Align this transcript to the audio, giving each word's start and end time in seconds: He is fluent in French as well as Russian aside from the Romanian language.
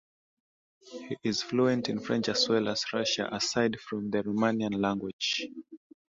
He 1.09 1.15
is 1.21 1.43
fluent 1.43 1.87
in 1.87 1.99
French 1.99 2.27
as 2.27 2.49
well 2.49 2.69
as 2.69 2.91
Russian 2.91 3.31
aside 3.31 3.79
from 3.79 4.09
the 4.09 4.23
Romanian 4.23 4.81
language. 4.81 5.47